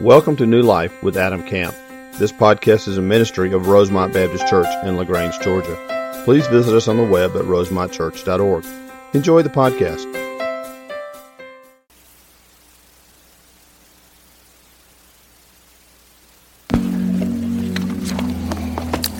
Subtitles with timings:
[0.00, 1.74] Welcome to New Life with Adam Camp.
[2.18, 6.22] This podcast is a ministry of Rosemont Baptist Church in LaGrange, Georgia.
[6.24, 8.64] Please visit us on the web at rosemontchurch.org.
[9.14, 10.04] Enjoy the podcast.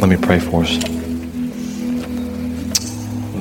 [0.01, 0.77] Let me pray for us.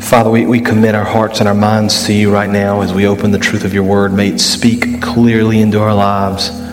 [0.10, 3.06] Father, we, we commit our hearts and our minds to you right now as we
[3.06, 4.12] open the truth of your word.
[4.12, 6.67] May it speak clearly into our lives.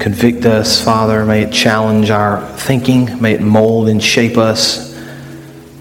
[0.00, 1.26] Convict us, Father.
[1.26, 3.20] May it challenge our thinking.
[3.20, 4.98] May it mold and shape us.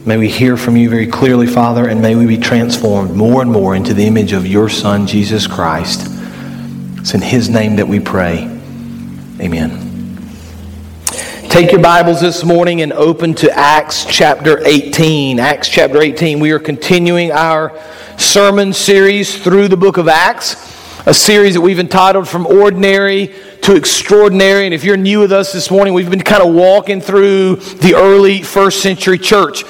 [0.05, 3.49] May we hear from you very clearly, Father, and may we be transformed more and
[3.49, 6.05] more into the image of your Son, Jesus Christ.
[6.97, 8.39] It's in his name that we pray.
[9.39, 10.27] Amen.
[11.47, 15.39] Take your Bibles this morning and open to Acts chapter 18.
[15.39, 16.41] Acts chapter 18.
[16.41, 17.79] We are continuing our
[18.17, 23.33] sermon series through the book of Acts, a series that we've entitled From Ordinary
[23.69, 24.65] to Extraordinary.
[24.65, 27.93] And if you're new with us this morning, we've been kind of walking through the
[27.95, 29.63] early first century church.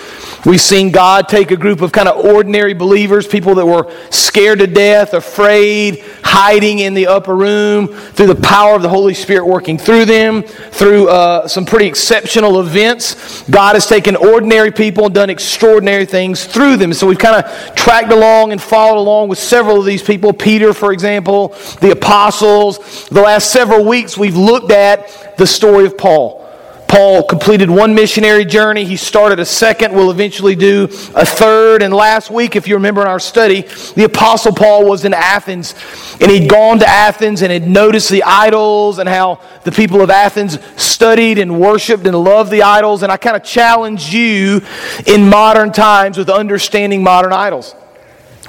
[0.45, 4.59] We've seen God take a group of kind of ordinary believers, people that were scared
[4.59, 9.45] to death, afraid, hiding in the upper room, through the power of the Holy Spirit
[9.45, 13.44] working through them, through uh, some pretty exceptional events.
[13.49, 16.94] God has taken ordinary people and done extraordinary things through them.
[16.94, 20.31] So we've kind of tracked along and followed along with several of these people.
[20.31, 21.50] Peter, for example,
[21.81, 23.07] the apostles.
[23.09, 26.39] The last several weeks, we've looked at the story of Paul.
[26.90, 28.84] Paul completed one missionary journey.
[28.84, 29.94] He started a second.
[29.94, 31.84] We'll eventually do a third.
[31.84, 33.62] And last week, if you remember in our study,
[33.96, 35.76] the Apostle Paul was in Athens.
[36.20, 40.09] And he'd gone to Athens and had noticed the idols and how the people of
[40.09, 43.03] Athens studied and worshiped and loved the idols.
[43.03, 44.62] And I kind of challenge you
[45.06, 47.76] in modern times with understanding modern idols.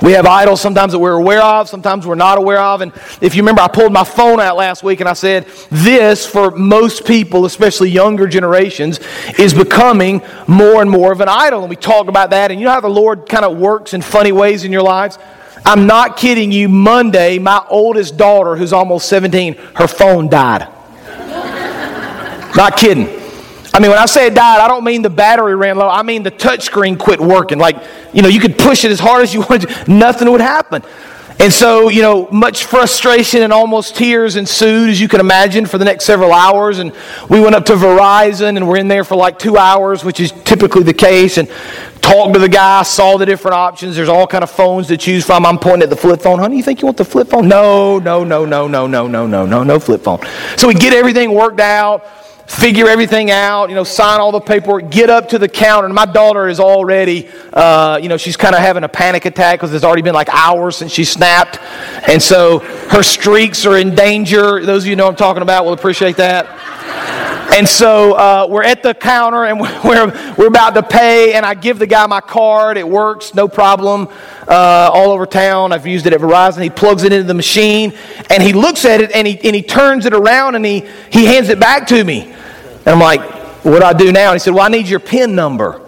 [0.03, 2.81] We have idols sometimes that we're aware of, sometimes we're not aware of.
[2.81, 6.25] And if you remember, I pulled my phone out last week and I said, This,
[6.25, 8.99] for most people, especially younger generations,
[9.39, 11.61] is becoming more and more of an idol.
[11.61, 12.51] And we talk about that.
[12.51, 15.19] And you know how the Lord kind of works in funny ways in your lives?
[15.67, 16.71] I'm not kidding you.
[16.71, 20.67] Monday, my oldest daughter, who's almost 17, her phone died.
[22.57, 23.20] not kidding.
[23.73, 25.89] I mean, when I say it died, I don't mean the battery ran low.
[25.89, 27.59] I mean the touchscreen quit working.
[27.59, 27.77] Like,
[28.13, 30.83] you know, you could push it as hard as you wanted nothing would happen.
[31.41, 35.79] And so, you know, much frustration and almost tears ensued, as you can imagine, for
[35.79, 36.81] the next several hours.
[36.81, 36.93] And
[37.31, 40.33] we went up to Verizon and we're in there for like two hours, which is
[40.45, 41.49] typically the case, and
[42.03, 43.97] talked to the guy, saw the different options.
[43.97, 45.47] There's all kind of phones to choose from.
[45.47, 46.41] I'm pointing at the flip phone.
[46.41, 47.49] Honey, you think you want the flip phone?
[47.49, 50.21] No, no, no, no, no, no, no, no, no, no flip phone.
[50.59, 52.05] So we get everything worked out
[52.51, 55.87] figure everything out, you know, sign all the paperwork, get up to the counter.
[55.87, 59.61] And my daughter is already, uh, you know, she's kind of having a panic attack
[59.61, 61.61] because it's already been like hours since she snapped.
[62.09, 64.67] And so her streaks are in danger.
[64.67, 66.49] Those of you know I'm talking about will appreciate that.
[67.57, 71.55] And so uh, we're at the counter and we're, we're about to pay, and I
[71.55, 72.79] give the guy my card.
[72.79, 74.09] It works, no problem,
[74.49, 75.73] uh, all over town.
[75.73, 76.63] I've used it at Verizon.
[76.63, 77.93] He plugs it into the machine,
[78.29, 81.27] and he looks at it, and he, and he turns it around, and he, he
[81.27, 82.35] hands it back to me.
[82.87, 83.21] And I'm like,
[83.65, 84.33] what do I do now?
[84.33, 85.81] And he said, well, I need your PIN number.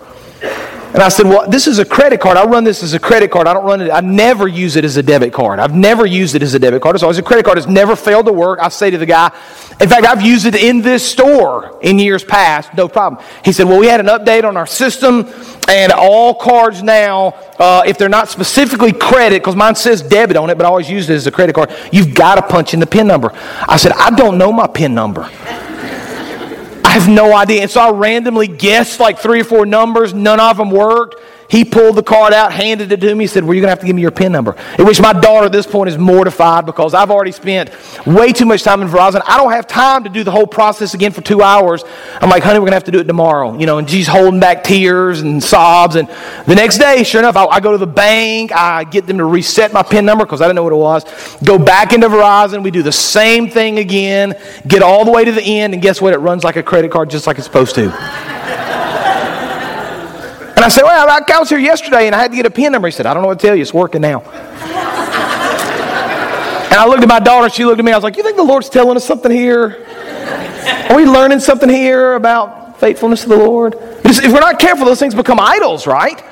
[0.92, 2.36] And I said, Well, this is a credit card.
[2.36, 3.47] I run this as a credit card.
[3.47, 5.58] I don't run it, I never use it as a debit card.
[5.58, 6.97] I've never used it as a debit card.
[6.97, 7.56] It's always a credit card.
[7.56, 8.58] It's never failed to work.
[8.60, 9.28] I say to the guy,
[9.81, 13.25] In fact, I've used it in this store in years past, no problem.
[13.42, 15.32] He said, Well, we had an update on our system,
[15.66, 20.50] and all cards now, uh, if they're not specifically credit, because mine says debit on
[20.50, 22.81] it, but I always use it as a credit card, you've got to punch in
[22.81, 23.31] the PIN number.
[23.66, 25.31] I said, I don't know my PIN number.
[26.92, 27.62] I have no idea.
[27.62, 30.12] And so I randomly guessed like three or four numbers.
[30.12, 31.14] None of them worked.
[31.52, 33.26] He pulled the card out, handed it to me.
[33.26, 34.56] Said, Well, you're going to have to give me your PIN number.
[34.78, 37.70] In which my daughter at this point is mortified because I've already spent
[38.06, 39.20] way too much time in Verizon.
[39.26, 41.84] I don't have time to do the whole process again for two hours.
[42.22, 43.54] I'm like, Honey, we're going to have to do it tomorrow.
[43.58, 45.96] You know, and she's holding back tears and sobs.
[45.96, 46.08] And
[46.46, 48.50] the next day, sure enough, I, I go to the bank.
[48.52, 51.04] I get them to reset my PIN number because I didn't know what it was.
[51.44, 52.62] Go back into Verizon.
[52.62, 54.36] We do the same thing again.
[54.66, 55.75] Get all the way to the end.
[55.75, 56.14] And guess what?
[56.14, 57.90] It runs like a credit card just like it's supposed to.
[60.62, 62.70] And I said, Well, I was here yesterday and I had to get a PIN
[62.70, 62.87] number.
[62.87, 63.62] He said, I don't know what to tell you.
[63.62, 64.20] It's working now.
[64.20, 64.31] and
[66.73, 67.49] I looked at my daughter.
[67.49, 67.91] She looked at me.
[67.91, 69.85] I was like, You think the Lord's telling us something here?
[70.88, 73.75] Are we learning something here about faithfulness to the Lord?
[74.05, 76.23] If we're not careful, those things become idols, right?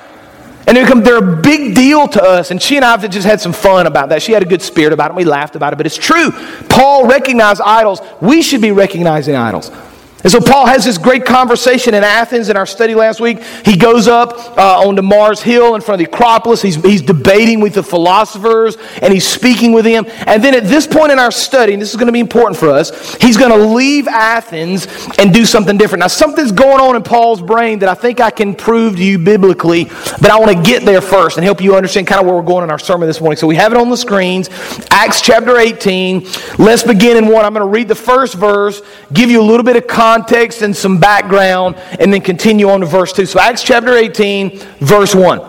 [0.68, 2.52] And they become, they're a big deal to us.
[2.52, 4.22] And she and I have just had some fun about that.
[4.22, 5.16] She had a good spirit about it.
[5.16, 5.76] We laughed about it.
[5.76, 6.30] But it's true.
[6.68, 8.00] Paul recognized idols.
[8.20, 9.72] We should be recognizing idols.
[10.22, 13.42] And so Paul has this great conversation in Athens in our study last week.
[13.64, 16.60] He goes up uh, onto Mars Hill in front of the Acropolis.
[16.60, 20.04] He's, he's debating with the philosophers and he's speaking with them.
[20.26, 22.58] And then at this point in our study, and this is going to be important
[22.58, 24.86] for us, he's going to leave Athens
[25.18, 26.00] and do something different.
[26.00, 29.18] Now, something's going on in Paul's brain that I think I can prove to you
[29.18, 32.34] biblically, but I want to get there first and help you understand kind of where
[32.36, 33.38] we're going in our sermon this morning.
[33.38, 34.50] So we have it on the screens
[34.90, 36.26] Acts chapter 18.
[36.58, 37.46] Let's begin in one.
[37.46, 38.82] I'm going to read the first verse,
[39.14, 42.80] give you a little bit of context context and some background, and then continue on
[42.80, 43.26] to verse 2.
[43.26, 45.40] So, Acts chapter 18, verse 1.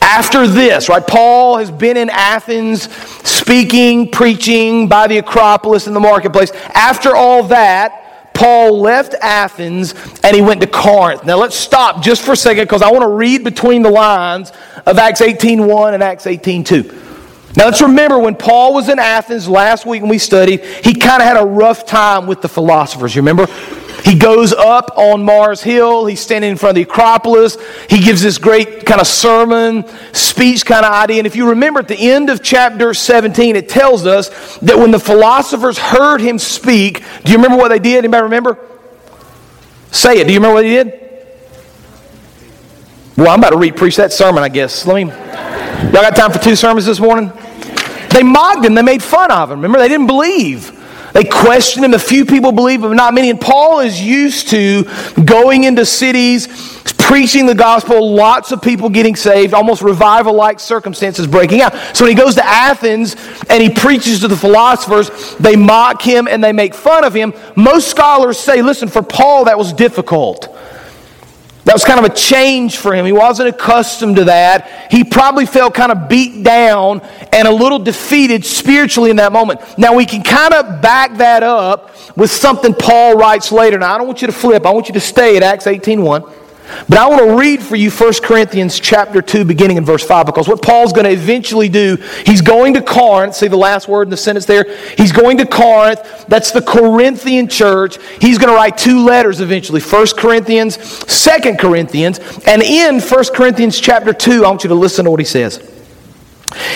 [0.00, 2.92] After this, right, Paul has been in Athens
[3.28, 6.52] speaking, preaching by the Acropolis in the marketplace.
[6.74, 11.24] After all that, Paul left Athens and he went to Corinth.
[11.24, 14.52] Now let's stop just for a second because I want to read between the lines
[14.86, 17.09] of Acts 18.1 and Acts 18.2.
[17.56, 21.20] Now let's remember when Paul was in Athens last week when we studied, he kind
[21.20, 23.14] of had a rough time with the philosophers.
[23.14, 23.46] You remember?
[24.04, 26.06] He goes up on Mars Hill.
[26.06, 27.56] He's standing in front of the Acropolis.
[27.88, 31.18] He gives this great kind of sermon, speech kind of idea.
[31.18, 34.90] And if you remember at the end of chapter 17, it tells us that when
[34.90, 37.98] the philosophers heard him speak, do you remember what they did?
[37.98, 38.58] Anybody remember?
[39.90, 40.26] Say it.
[40.26, 41.08] Do you remember what he did?
[43.16, 44.86] Well, I'm about to re preach that sermon, I guess.
[44.86, 45.49] Let me.
[45.92, 47.32] Y'all got time for two sermons this morning?
[48.10, 48.74] They mocked him.
[48.74, 49.58] They made fun of him.
[49.58, 50.76] Remember, they didn't believe.
[51.12, 51.94] They questioned him.
[51.94, 53.30] A few people believe, but not many.
[53.30, 54.84] And Paul is used to
[55.24, 56.46] going into cities,
[56.98, 61.74] preaching the gospel, lots of people getting saved, almost revival like circumstances breaking out.
[61.96, 63.16] So when he goes to Athens
[63.48, 67.34] and he preaches to the philosophers, they mock him and they make fun of him.
[67.56, 70.56] Most scholars say, listen, for Paul, that was difficult.
[71.64, 73.04] That was kind of a change for him.
[73.04, 74.90] He wasn't accustomed to that.
[74.90, 77.00] He probably felt kind of beat down
[77.32, 79.60] and a little defeated spiritually in that moment.
[79.76, 83.78] Now, we can kind of back that up with something Paul writes later.
[83.78, 84.64] Now, I don't want you to flip.
[84.64, 86.39] I want you to stay at Acts 18 1.
[86.88, 90.26] But I want to read for you 1 Corinthians chapter 2, beginning in verse 5,
[90.26, 91.96] because what Paul's going to eventually do,
[92.26, 93.34] he's going to Corinth.
[93.34, 94.64] See the last word in the sentence there?
[94.96, 96.26] He's going to Corinth.
[96.28, 97.98] That's the Corinthian church.
[98.20, 102.18] He's going to write two letters eventually 1 Corinthians, 2 Corinthians.
[102.46, 105.69] And in 1 Corinthians chapter 2, I want you to listen to what he says.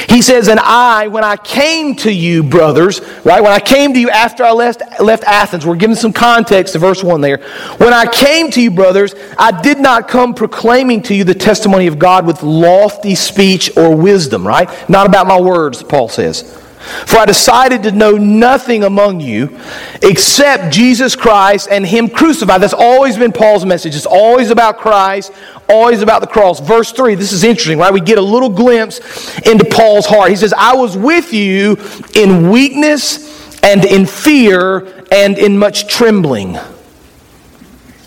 [0.08, 3.42] He says, And I, when I came to you, brothers, right?
[3.42, 6.78] When I came to you after I left, left Athens, we're giving some context to
[6.78, 7.38] verse 1 there.
[7.78, 11.86] When I came to you, brothers, I did not come proclaiming to you the testimony
[11.86, 14.69] of God with lofty speech or wisdom, right?
[14.88, 16.63] Not about my words, Paul says.
[17.06, 19.58] For I decided to know nothing among you
[20.02, 22.60] except Jesus Christ and Him crucified.
[22.60, 23.96] That's always been Paul's message.
[23.96, 25.32] It's always about Christ,
[25.69, 26.60] always about the cross.
[26.60, 27.92] Verse 3, this is interesting, right?
[27.92, 28.98] We get a little glimpse
[29.46, 30.31] into Paul's heart.
[30.31, 31.78] He says, I was with you
[32.14, 36.58] in weakness and in fear and in much trembling.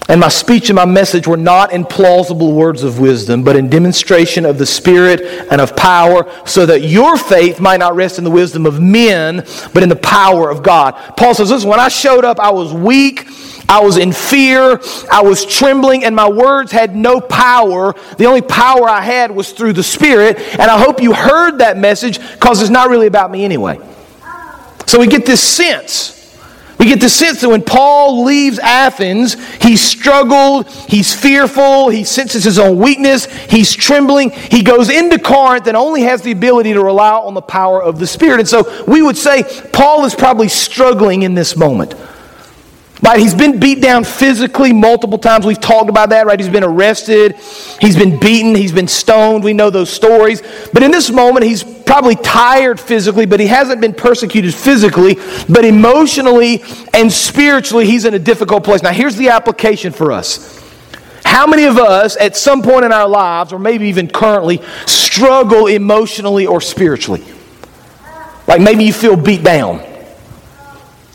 [0.09, 3.69] And my speech and my message were not in plausible words of wisdom, but in
[3.69, 5.21] demonstration of the Spirit
[5.51, 9.45] and of power, so that your faith might not rest in the wisdom of men,
[9.73, 10.93] but in the power of God.
[11.17, 13.27] Paul says, Listen, when I showed up, I was weak.
[13.69, 14.79] I was in fear.
[15.11, 17.93] I was trembling, and my words had no power.
[18.17, 20.39] The only power I had was through the Spirit.
[20.53, 23.77] And I hope you heard that message because it's not really about me anyway.
[24.85, 26.16] So we get this sense
[26.87, 32.45] we get the sense that when Paul leaves Athens, he's struggled, he's fearful, he senses
[32.45, 34.29] his own weakness, he's trembling.
[34.29, 37.99] He goes into Corinth and only has the ability to rely on the power of
[37.99, 38.39] the Spirit.
[38.39, 39.43] And so we would say
[39.73, 41.93] Paul is probably struggling in this moment.
[43.01, 43.19] Right?
[43.19, 45.45] He's been beat down physically multiple times.
[45.45, 46.39] We've talked about that, right?
[46.39, 47.35] He's been arrested,
[47.79, 49.43] he's been beaten, he's been stoned.
[49.43, 50.41] We know those stories.
[50.73, 55.15] But in this moment, he's probably tired physically, but he hasn't been persecuted physically,
[55.47, 56.63] but emotionally
[56.93, 58.81] and spiritually, he's in a difficult place.
[58.81, 60.55] Now, here's the application for us.
[61.23, 65.67] How many of us at some point in our lives, or maybe even currently, struggle
[65.67, 67.23] emotionally or spiritually?
[68.47, 69.81] Like maybe you feel beat down.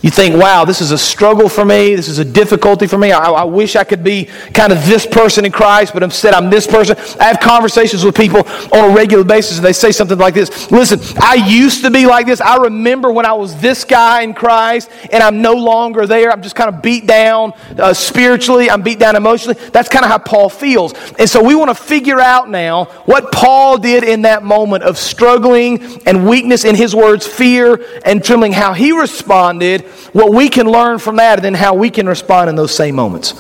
[0.03, 1.95] You think, wow, this is a struggle for me.
[1.95, 3.13] This is a difficulty for me.
[3.13, 6.51] I, I, wish I could be kind of this person in Christ, but instead I'm
[6.51, 6.97] this person.
[7.21, 8.41] I have conversations with people
[8.73, 12.07] on a regular basis, and they say something like this Listen, I used to be
[12.07, 12.41] like this.
[12.41, 16.33] I remember when I was this guy in Christ, and I'm no longer there.
[16.33, 19.59] I'm just kind of beat down uh, spiritually, I'm beat down emotionally.
[19.71, 20.95] That's kind of how Paul feels.
[21.17, 24.99] And so we want to figure out now what Paul did in that moment of
[24.99, 30.67] struggling and weakness, in his words, fear and trembling, how he responded what we can
[30.67, 33.35] learn from that and then how we can respond in those same moments.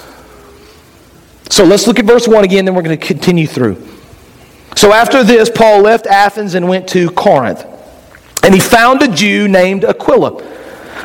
[1.50, 3.76] So let's look at verse 1 again, then we're going to continue through.
[4.75, 7.64] So after this, Paul left Athens and went to Corinth.
[8.42, 10.42] And he found a Jew named Aquila,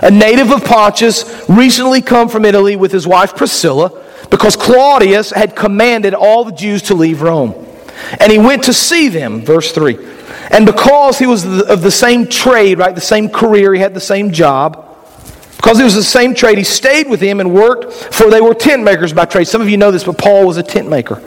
[0.01, 5.55] a native of Pontus, recently come from Italy with his wife Priscilla, because Claudius had
[5.55, 7.53] commanded all the Jews to leave Rome.
[8.19, 9.97] And he went to see them, verse 3.
[10.49, 13.99] And because he was of the same trade, right, the same career, he had the
[13.99, 14.86] same job,
[15.57, 18.53] because it was the same trade, he stayed with him and worked, for they were
[18.53, 19.47] tent makers by trade.
[19.47, 21.21] Some of you know this, but Paul was a tent maker.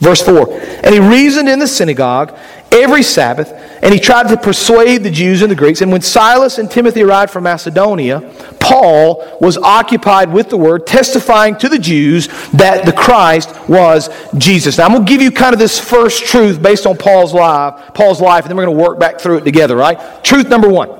[0.00, 2.36] Verse 4 And he reasoned in the synagogue
[2.70, 3.50] every Sabbath,
[3.82, 5.80] and he tried to persuade the Jews and the Greeks.
[5.80, 8.20] And when Silas and Timothy arrived from Macedonia,
[8.60, 14.78] Paul was occupied with the word, testifying to the Jews that the Christ was Jesus.
[14.78, 17.94] Now, I'm going to give you kind of this first truth based on Paul's life,
[17.94, 20.22] Paul's life, and then we're going to work back through it together, right?
[20.22, 20.90] Truth number one.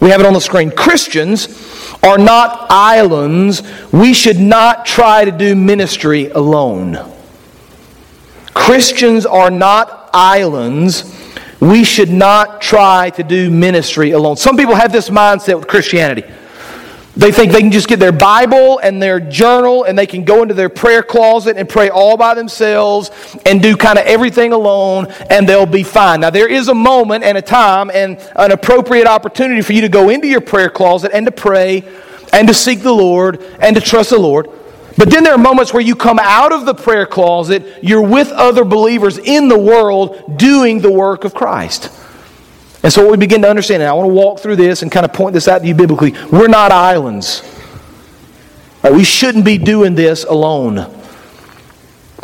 [0.00, 0.72] We have it on the screen.
[0.72, 1.46] Christians
[2.02, 3.62] are not islands.
[3.92, 6.98] We should not try to do ministry alone.
[8.54, 11.18] Christians are not islands.
[11.60, 14.36] We should not try to do ministry alone.
[14.36, 16.24] Some people have this mindset with Christianity.
[17.14, 20.40] They think they can just get their Bible and their journal and they can go
[20.40, 23.10] into their prayer closet and pray all by themselves
[23.44, 26.20] and do kind of everything alone and they'll be fine.
[26.20, 29.90] Now, there is a moment and a time and an appropriate opportunity for you to
[29.90, 31.84] go into your prayer closet and to pray
[32.32, 34.48] and to seek the Lord and to trust the Lord.
[34.96, 38.30] But then there are moments where you come out of the prayer closet, you're with
[38.30, 41.90] other believers in the world doing the work of Christ.
[42.82, 44.90] And so, what we begin to understand, and I want to walk through this and
[44.90, 47.42] kind of point this out to you biblically we're not islands.
[48.82, 50.74] Right, we shouldn't be doing this alone.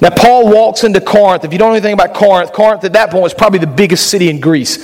[0.00, 1.44] Now, Paul walks into Corinth.
[1.44, 4.10] If you don't know anything about Corinth, Corinth at that point was probably the biggest
[4.10, 4.78] city in Greece.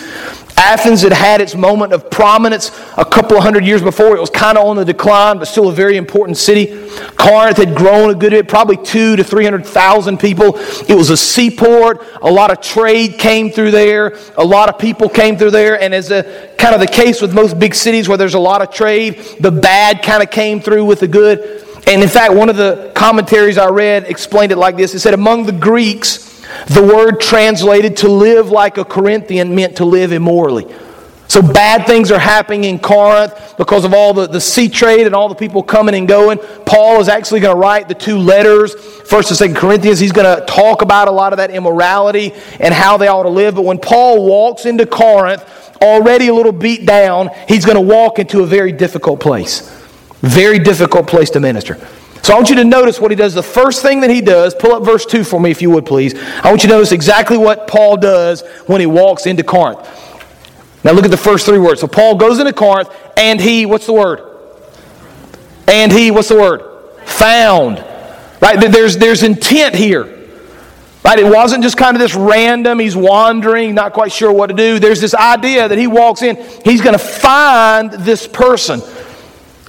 [0.65, 4.17] Athens had had its moment of prominence a couple of hundred years before.
[4.17, 6.89] It was kind of on the decline, but still a very important city.
[7.17, 10.57] Corinth had grown a good bit, probably two to 300,000 people.
[10.89, 12.03] It was a seaport.
[12.23, 14.17] A lot of trade came through there.
[14.39, 15.79] A lot of people came through there.
[15.79, 18.63] And as a kind of the case with most big cities where there's a lot
[18.63, 21.63] of trade, the bad kind of came through with the good.
[21.87, 24.95] And in fact, one of the commentaries I read explained it like this.
[24.95, 26.34] It said, among the Greeks,
[26.67, 30.67] the word translated to live like a Corinthian meant to live immorally.
[31.29, 35.15] So bad things are happening in Corinth because of all the, the sea trade and
[35.15, 36.39] all the people coming and going.
[36.67, 39.99] Paul is actually going to write the two letters, First and Second Corinthians.
[39.99, 43.31] He's going to talk about a lot of that immorality and how they ought to
[43.31, 43.55] live.
[43.55, 45.43] But when Paul walks into Corinth,
[45.83, 49.71] already a little beat down, he's going to walk into a very difficult place.
[50.21, 51.79] Very difficult place to minister.
[52.25, 53.35] So I want you to notice what he does.
[53.35, 55.85] The first thing that he does, pull up verse 2 for me if you would
[55.85, 56.15] please.
[56.15, 59.87] I want you to notice exactly what Paul does when he walks into Corinth.
[60.83, 61.83] Now look at the first three words.
[61.83, 62.89] So Paul goes into Corinth
[63.19, 64.23] and he, what's the word?
[65.69, 66.63] And he, what's the word?
[67.05, 67.85] Found.
[68.41, 68.59] Right?
[68.59, 70.05] There's, there's intent here.
[71.05, 71.19] Right?
[71.19, 74.79] It wasn't just kind of this random, he's wandering, not quite sure what to do.
[74.79, 78.81] There's this idea that he walks in, he's going to find this person.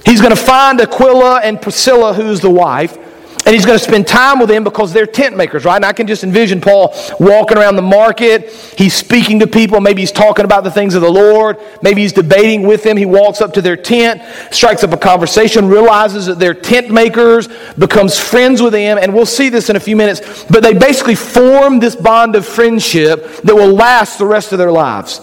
[0.06, 2.96] He's going to find Aquila and Priscilla, who's the wife,
[3.44, 5.76] and he's going to spend time with them because they're tent makers, right?
[5.76, 8.50] And I can just envision Paul walking around the market.
[8.76, 9.80] He's speaking to people.
[9.80, 11.58] Maybe he's talking about the things of the Lord.
[11.80, 12.96] Maybe he's debating with them.
[12.96, 14.20] He walks up to their tent,
[14.52, 17.48] strikes up a conversation, realizes that they're tent makers,
[17.78, 18.98] becomes friends with them.
[18.98, 20.44] And we'll see this in a few minutes.
[20.50, 24.72] But they basically form this bond of friendship that will last the rest of their
[24.72, 25.20] lives.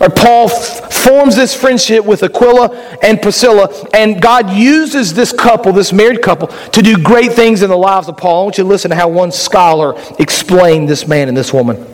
[0.00, 5.72] Right, Paul f- forms this friendship with Aquila and Priscilla, and God uses this couple,
[5.72, 8.42] this married couple, to do great things in the lives of Paul.
[8.42, 11.84] I want you to listen to how one scholar explained this man and this woman.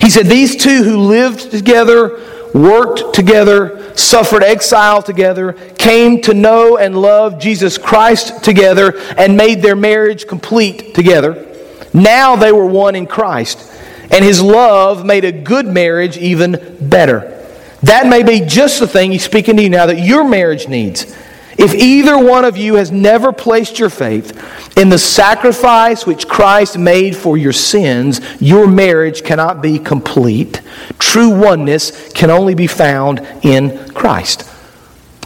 [0.00, 2.20] He said, These two who lived together,
[2.52, 9.62] worked together, suffered exile together, came to know and love Jesus Christ together, and made
[9.62, 11.46] their marriage complete together.
[11.94, 13.69] Now they were one in Christ
[14.10, 17.36] and his love made a good marriage even better.
[17.82, 21.16] That may be just the thing he's speaking to you now that your marriage needs.
[21.58, 26.78] If either one of you has never placed your faith in the sacrifice which Christ
[26.78, 30.62] made for your sins, your marriage cannot be complete.
[30.98, 34.48] True oneness can only be found in Christ.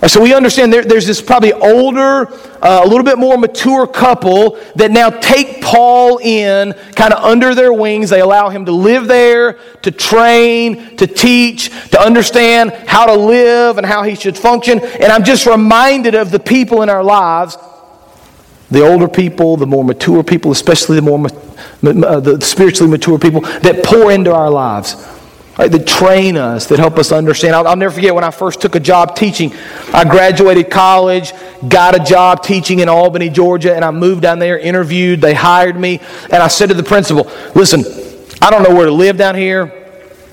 [0.06, 2.28] So we understand there, there's this probably older,
[2.62, 7.54] uh, a little bit more mature couple that now take Paul in kind of under
[7.54, 8.10] their wings.
[8.10, 13.78] They allow him to live there, to train, to teach, to understand how to live
[13.78, 14.80] and how he should function.
[14.80, 17.56] And I'm just reminded of the people in our lives
[18.70, 23.40] the older people, the more mature people, especially the more uh, the spiritually mature people
[23.40, 24.96] that pour into our lives
[25.58, 27.54] right, that train us, that help us understand.
[27.54, 29.52] I'll, I'll, never forget when I first took a job teaching.
[29.92, 31.32] I graduated college,
[31.68, 35.78] got a job teaching in Albany, Georgia, and I moved down there, interviewed, they hired
[35.78, 37.84] me, and I said to the principal, listen,
[38.42, 39.80] I don't know where to live down here.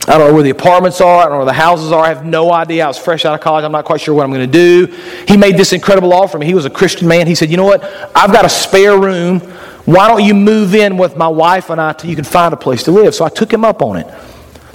[0.07, 1.19] I don't know where the apartments are.
[1.19, 2.03] I don't know where the houses are.
[2.03, 2.85] I have no idea.
[2.85, 3.63] I was fresh out of college.
[3.63, 4.87] I'm not quite sure what I'm going to do.
[5.27, 6.47] He made this incredible offer me.
[6.47, 7.27] He was a Christian man.
[7.27, 7.83] He said, You know what?
[8.15, 9.41] I've got a spare room.
[9.85, 12.57] Why don't you move in with my wife and I till you can find a
[12.57, 13.13] place to live?
[13.13, 14.07] So I took him up on it.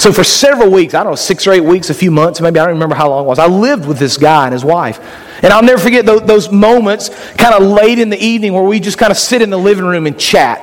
[0.07, 2.61] So for several weeks, I don't know, six or eight weeks, a few months, maybe
[2.61, 5.01] I don't remember how long it was, I lived with this guy and his wife.
[5.43, 8.79] And I'll never forget those, those moments kind of late in the evening where we
[8.79, 10.63] just kind of sit in the living room and chat.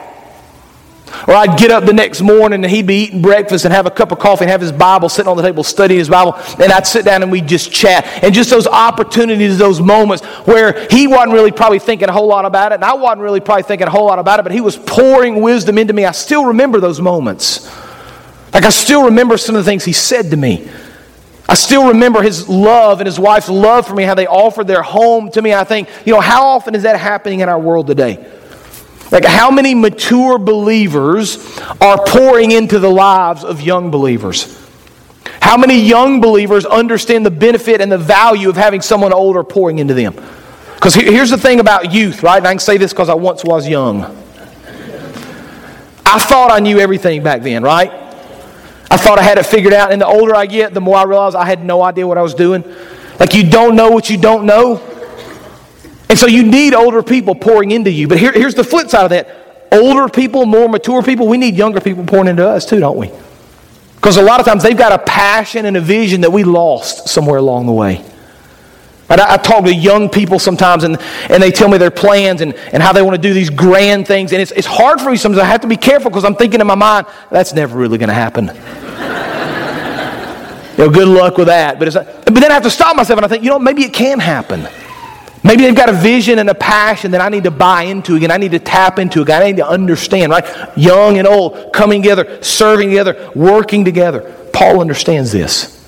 [1.28, 3.92] Or I'd get up the next morning and he'd be eating breakfast and have a
[3.92, 6.36] cup of coffee and have his Bible sitting on the table studying his Bible.
[6.58, 8.06] And I'd sit down and we'd just chat.
[8.24, 12.46] And just those opportunities, those moments where he wasn't really probably thinking a whole lot
[12.46, 14.62] about it and I wasn't really probably thinking a whole lot about it, but he
[14.62, 16.06] was pouring wisdom into me.
[16.06, 17.70] I still remember those moments.
[18.54, 20.70] Like I still remember some of the things he said to me.
[21.50, 24.82] I still remember his love and his wife's love for me, how they offered their
[24.82, 25.54] home to me.
[25.54, 28.26] I think, you know, how often is that happening in our world today?
[29.12, 34.60] Like, how many mature believers are pouring into the lives of young believers?
[35.42, 39.80] How many young believers understand the benefit and the value of having someone older pouring
[39.80, 40.16] into them?
[40.76, 42.38] Because here's the thing about youth, right?
[42.38, 44.04] And I can say this because I once was young.
[46.06, 48.03] I thought I knew everything back then, right?
[48.94, 49.92] I thought I had it figured out.
[49.92, 52.22] And the older I get, the more I realize I had no idea what I
[52.22, 52.64] was doing.
[53.20, 54.78] Like, you don't know what you don't know.
[56.10, 58.08] And so you need older people pouring into you.
[58.08, 61.56] But here, here's the flip side of that older people, more mature people, we need
[61.56, 63.10] younger people pouring into us too, don't we?
[63.96, 67.10] Because a lot of times they've got a passion and a vision that we lost
[67.10, 68.06] somewhere along the way.
[69.10, 72.54] I, I talk to young people sometimes and, and they tell me their plans and,
[72.72, 74.34] and how they want to do these grand things.
[74.34, 75.42] And it's, it's hard for me sometimes.
[75.42, 78.10] I have to be careful because I'm thinking in my mind, that's never really going
[78.10, 78.52] to happen.
[80.78, 81.80] you know, good luck with that.
[81.80, 83.94] But, but then I have to stop myself and I think, you know, maybe it
[83.94, 84.68] can happen.
[85.44, 88.32] Maybe they've got a vision and a passion that I need to buy into again.
[88.32, 89.42] I need to tap into again.
[89.42, 90.46] I need to understand, right?
[90.78, 94.22] Young and old, coming together, serving together, working together.
[94.54, 95.86] Paul understands this.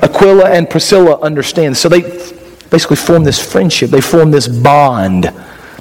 [0.00, 1.76] Aquila and Priscilla understand.
[1.76, 2.02] So they
[2.70, 5.24] basically form this friendship, they form this bond.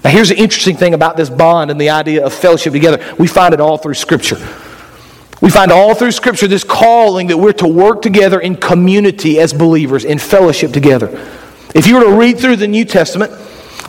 [0.03, 3.15] Now, here's the interesting thing about this bond and the idea of fellowship together.
[3.19, 4.37] We find it all through Scripture.
[5.41, 9.53] We find all through Scripture this calling that we're to work together in community as
[9.53, 11.10] believers, in fellowship together.
[11.75, 13.32] If you were to read through the New Testament,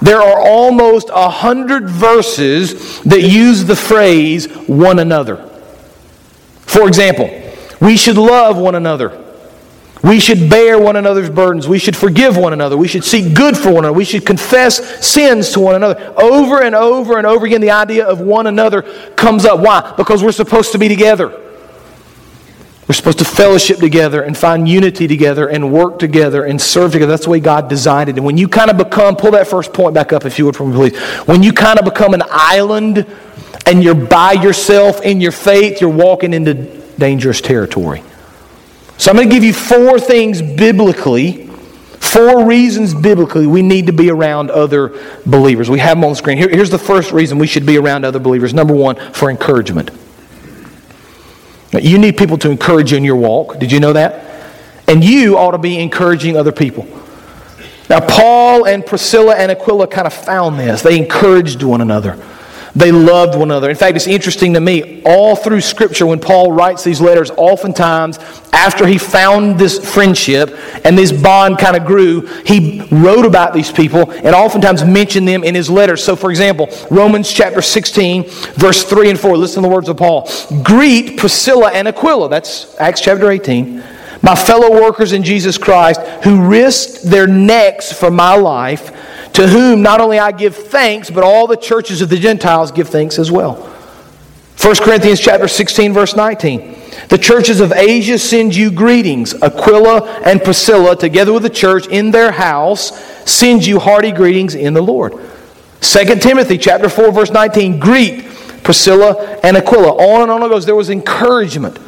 [0.03, 5.37] there are almost a hundred verses that use the phrase one another.
[6.67, 7.31] For example,
[7.81, 9.25] we should love one another.
[10.03, 11.67] We should bear one another's burdens.
[11.67, 12.77] We should forgive one another.
[12.77, 13.97] We should seek good for one another.
[13.97, 16.15] We should confess sins to one another.
[16.17, 18.83] Over and over and over again, the idea of one another
[19.17, 19.59] comes up.
[19.59, 19.95] Why?
[19.97, 21.48] Because we're supposed to be together.
[22.89, 27.11] We're supposed to fellowship together and find unity together and work together and serve together.
[27.11, 28.17] That's the way God designed it.
[28.17, 30.55] And when you kind of become, pull that first point back up if you would
[30.55, 30.99] please.
[31.27, 33.07] When you kind of become an island
[33.67, 36.55] and you're by yourself in your faith, you're walking into
[36.99, 38.03] dangerous territory.
[38.97, 43.93] So I'm going to give you four things biblically, four reasons biblically we need to
[43.93, 45.69] be around other believers.
[45.69, 46.39] We have them on the screen.
[46.39, 48.55] Here, here's the first reason we should be around other believers.
[48.55, 49.91] Number one, for encouragement.
[51.73, 53.59] You need people to encourage you in your walk.
[53.59, 54.25] Did you know that?
[54.87, 56.87] And you ought to be encouraging other people.
[57.91, 60.83] Now, Paul and Priscilla and Aquila kind of found this.
[60.83, 62.23] They encouraged one another.
[62.79, 63.69] They loved one another.
[63.69, 68.21] In fact, it's interesting to me, all through Scripture, when Paul writes these letters, oftentimes
[68.53, 73.73] after he found this friendship and this bond kind of grew, he wrote about these
[73.73, 76.05] people and oftentimes mentioned them in his letters.
[76.05, 79.97] So, for example, Romans chapter 16, verse 3 and 4, listen to the words of
[79.97, 80.31] Paul
[80.63, 82.29] Greet Priscilla and Aquila.
[82.29, 83.83] That's Acts chapter 18
[84.23, 88.93] my fellow workers in Jesus Christ who risked their necks for my life
[89.35, 92.89] to whom not only I give thanks, but all the churches of the Gentiles give
[92.89, 93.55] thanks as well.
[94.61, 96.77] 1 Corinthians chapter 16, verse 19.
[97.09, 99.35] The churches of Asia send you greetings.
[99.41, 104.75] Aquila and Priscilla, together with the church in their house, send you hearty greetings in
[104.75, 105.13] the Lord.
[105.81, 107.79] 2 Timothy chapter 4, verse 19.
[107.79, 108.25] Greet
[108.65, 109.93] Priscilla and Aquila.
[109.93, 110.67] On and on it goes.
[110.67, 111.79] There was encouragement.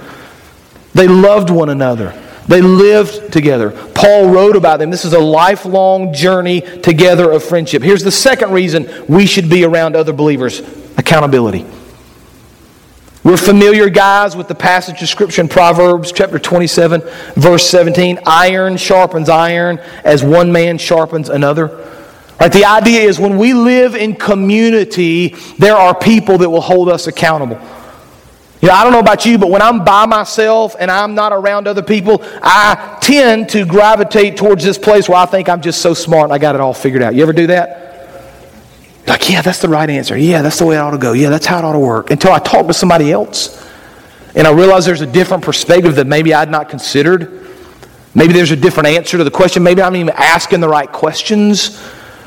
[0.94, 2.12] They loved one another.
[2.48, 3.70] They lived together.
[3.94, 4.90] Paul wrote about them.
[4.90, 7.83] This is a lifelong journey together of friendship.
[7.83, 10.61] Here's the second reason we should be around other believers
[10.96, 11.64] accountability.
[13.22, 17.03] We're familiar, guys, with the passage of Scripture in Proverbs chapter 27,
[17.37, 18.18] verse 17.
[18.26, 21.66] Iron sharpens iron as one man sharpens another.
[22.40, 22.50] Right?
[22.50, 27.07] The idea is when we live in community, there are people that will hold us
[27.07, 27.61] accountable.
[28.60, 31.32] You know, I don't know about you, but when I'm by myself and I'm not
[31.32, 35.80] around other people, I tend to gravitate towards this place where I think I'm just
[35.80, 37.14] so smart and I got it all figured out.
[37.14, 37.80] You ever do that?
[39.06, 40.16] Like, yeah, that's the right answer.
[40.16, 41.12] Yeah, that's the way it ought to go.
[41.12, 42.10] Yeah, that's how it ought to work.
[42.10, 43.66] Until I talk to somebody else.
[44.34, 47.48] and I realize there's a different perspective that maybe I'd not considered.
[48.14, 49.62] Maybe there's a different answer to the question.
[49.62, 51.80] Maybe I'm even asking the right questions.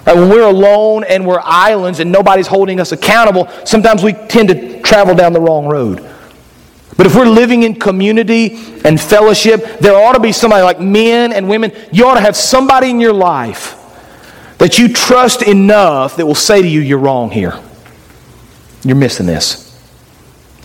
[0.05, 4.49] Like when we're alone and we're islands and nobody's holding us accountable, sometimes we tend
[4.49, 6.09] to travel down the wrong road.
[6.95, 11.33] But if we're living in community and fellowship, there ought to be somebody like men
[11.33, 11.71] and women.
[11.91, 13.79] You ought to have somebody in your life
[14.59, 17.59] that you trust enough that will say to you, You're wrong here.
[18.83, 19.63] You're missing this.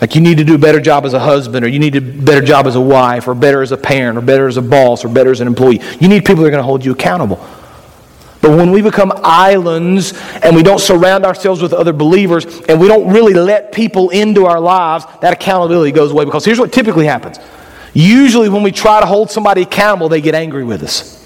[0.01, 2.01] Like you need to do a better job as a husband, or you need a
[2.01, 5.03] better job as a wife, or better as a parent, or better as a boss,
[5.03, 5.81] or better as an employee.
[5.99, 7.45] You need people that are going to hold you accountable.
[8.41, 12.87] But when we become islands and we don't surround ourselves with other believers and we
[12.87, 16.25] don't really let people into our lives, that accountability goes away.
[16.25, 17.37] Because here's what typically happens.
[17.93, 21.17] Usually, when we try to hold somebody accountable, they get angry with us.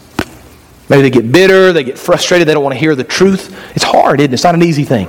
[0.90, 3.56] Maybe they get bitter, they get frustrated, they don't want to hear the truth.
[3.76, 4.34] It's hard, isn't it?
[4.34, 5.08] It's not an easy thing.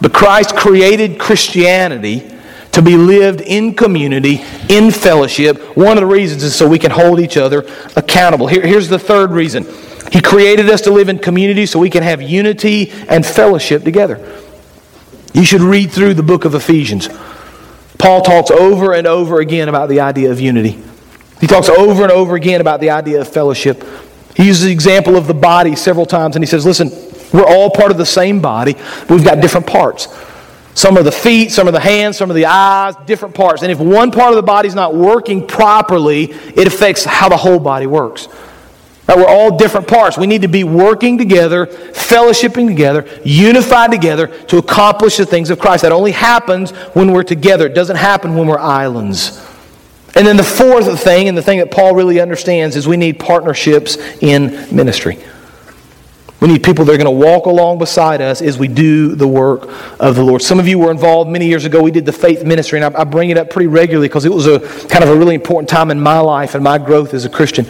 [0.00, 2.30] But Christ created Christianity
[2.72, 5.76] to be lived in community, in fellowship.
[5.76, 8.48] One of the reasons is so we can hold each other accountable.
[8.48, 9.64] Here, here's the third reason
[10.12, 14.40] He created us to live in community so we can have unity and fellowship together.
[15.32, 17.08] You should read through the book of Ephesians.
[17.98, 20.78] Paul talks over and over again about the idea of unity.
[21.40, 23.84] He talks over and over again about the idea of fellowship.
[24.36, 26.90] He uses the example of the body several times, and he says, Listen,
[27.32, 28.76] we're all part of the same body,
[29.08, 30.08] we've got different parts.
[30.74, 33.62] Some are the feet, some are the hands, some are the eyes, different parts.
[33.62, 37.36] And if one part of the body is not working properly, it affects how the
[37.36, 38.26] whole body works.
[39.06, 40.16] Right, we're all different parts.
[40.16, 45.58] We need to be working together, fellowshipping together, unified together to accomplish the things of
[45.58, 45.82] Christ.
[45.82, 47.66] That only happens when we're together.
[47.66, 49.44] It doesn't happen when we're islands.
[50.14, 53.18] And then the fourth thing, and the thing that Paul really understands, is we need
[53.18, 55.18] partnerships in ministry.
[56.44, 59.26] We need people that are going to walk along beside us as we do the
[59.26, 59.62] work
[59.98, 60.42] of the Lord.
[60.42, 61.82] Some of you were involved many years ago.
[61.82, 64.30] We did the faith ministry, and I, I bring it up pretty regularly because it
[64.30, 67.24] was a kind of a really important time in my life and my growth as
[67.24, 67.64] a Christian.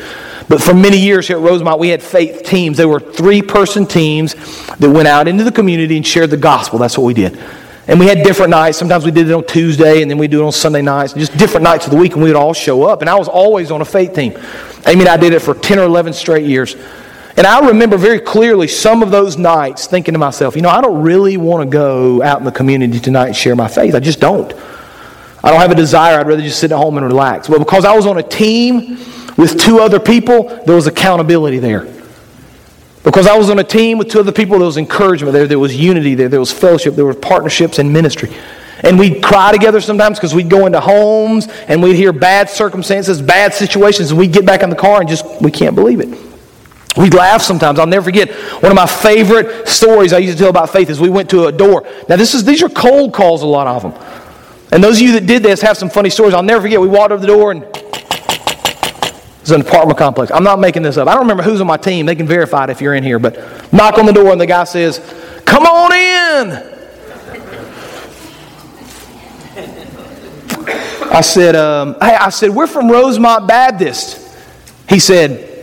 [0.48, 2.76] But for many years here at Rosemont, we had faith teams.
[2.76, 4.34] They were three person teams
[4.78, 6.80] that went out into the community and shared the gospel.
[6.80, 7.40] That's what we did.
[7.87, 8.76] And we had different nights.
[8.76, 11.38] Sometimes we did it on Tuesday, and then we do it on Sunday nights, just
[11.38, 13.02] different nights of the week, and we would all show up.
[13.02, 14.32] And I was always on a faith team.
[14.84, 16.74] Amy and I did it for 10 or 11 straight years.
[17.37, 20.81] And I remember very clearly some of those nights thinking to myself, you know, I
[20.81, 23.94] don't really want to go out in the community tonight and share my faith.
[23.94, 24.53] I just don't.
[25.42, 26.18] I don't have a desire.
[26.18, 27.49] I'd rather just sit at home and relax.
[27.49, 28.99] But because I was on a team
[29.37, 31.92] with two other people, there was accountability there.
[33.03, 35.47] Because I was on a team with two other people, there was encouragement there.
[35.47, 36.29] There was unity there.
[36.29, 36.94] There was fellowship.
[36.94, 38.33] There were partnerships and ministry.
[38.83, 43.20] And we'd cry together sometimes because we'd go into homes and we'd hear bad circumstances,
[43.20, 46.34] bad situations, and we'd get back in the car and just, we can't believe it.
[46.96, 47.80] We laugh sometimes.
[47.80, 48.30] I'll never forget
[48.62, 51.46] one of my favorite stories I used to tell about faith is we went to
[51.46, 51.87] a door.
[52.09, 53.92] Now this is these are cold calls, a lot of them.
[54.70, 56.35] And those of you that did this have some funny stories.
[56.35, 56.80] I'll never forget.
[56.80, 57.64] We walked over the door and
[59.40, 60.30] it's an apartment complex.
[60.33, 61.09] I'm not making this up.
[61.09, 62.07] I don't remember who's on my team.
[62.07, 63.18] They can verify it if you're in here.
[63.18, 65.00] But knock on the door and the guy says,
[65.44, 66.70] "Come on in."
[71.11, 74.20] I said, um, "Hey," I said, "We're from Rosemont Baptist."
[74.88, 75.54] He said.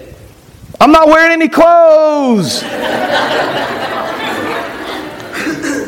[0.82, 2.62] I'm not wearing any clothes.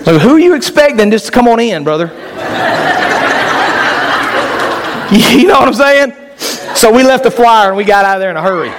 [0.06, 2.06] so who you expecting just to come on in, brother?
[5.12, 6.14] you know what I'm saying?
[6.76, 8.70] So we left the flyer and we got out of there in a hurry.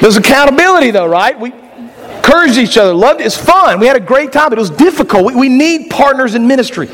[0.00, 1.38] There's accountability, though, right?
[1.38, 1.52] We
[2.16, 3.26] encouraged each other, loved it.
[3.26, 3.80] It's fun.
[3.80, 5.26] We had a great time, but it was difficult.
[5.26, 6.88] We, we need partners in ministry.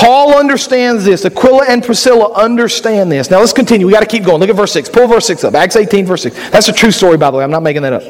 [0.00, 1.26] Paul understands this.
[1.26, 3.30] Aquila and Priscilla understand this.
[3.30, 3.86] Now let's continue.
[3.86, 4.40] We got to keep going.
[4.40, 4.88] Look at verse 6.
[4.88, 5.54] Pull verse 6 up.
[5.54, 6.34] Acts 18, verse 6.
[6.48, 7.44] That's a true story, by the way.
[7.44, 8.02] I'm not making that up.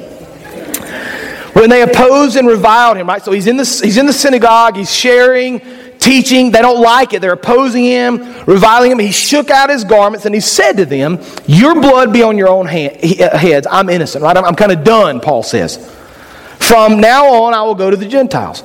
[1.56, 3.20] When they opposed and reviled him, right?
[3.20, 5.60] So he's in the, he's in the synagogue, he's sharing,
[5.98, 6.52] teaching.
[6.52, 7.22] They don't like it.
[7.22, 9.00] They're opposing him, reviling him.
[9.00, 12.48] He shook out his garments and he said to them, Your blood be on your
[12.48, 13.66] own hand, uh, heads.
[13.68, 14.36] I'm innocent, right?
[14.36, 15.92] I'm, I'm kind of done, Paul says.
[16.60, 18.62] From now on, I will go to the Gentiles.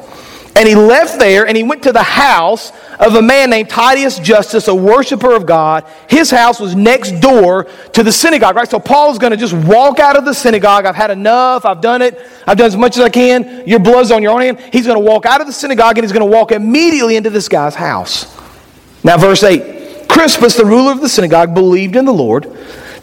[0.55, 4.19] And he left there and he went to the house of a man named Titius
[4.19, 5.85] Justus, a worshiper of God.
[6.09, 8.69] His house was next door to the synagogue, right?
[8.69, 10.85] So Paul's going to just walk out of the synagogue.
[10.85, 11.65] I've had enough.
[11.65, 12.17] I've done it.
[12.47, 13.67] I've done as much as I can.
[13.67, 14.59] Your blood's on your own hand.
[14.71, 17.29] He's going to walk out of the synagogue and he's going to walk immediately into
[17.29, 18.33] this guy's house.
[19.03, 22.45] Now, verse 8 Crispus, the ruler of the synagogue, believed in the Lord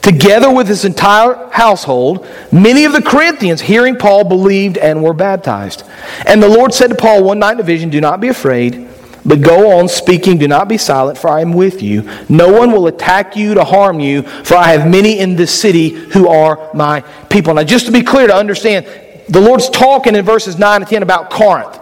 [0.03, 5.85] together with his entire household, many of the Corinthians, hearing Paul, believed and were baptized.
[6.27, 8.89] And the Lord said to Paul one night in a vision, Do not be afraid,
[9.25, 12.09] but go on speaking, do not be silent, for I am with you.
[12.29, 15.91] No one will attack you to harm you, for I have many in this city
[15.91, 17.55] who are my people.
[17.55, 18.87] Now, just to be clear to understand,
[19.29, 21.79] the Lord's talking in verses 9 and 10 about Corinth.